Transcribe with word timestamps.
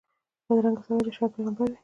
بدرنګه 0.47 0.83
سړی 0.85 1.03
د 1.05 1.09
شر 1.15 1.27
پېغمبر 1.33 1.65
وي 1.69 1.77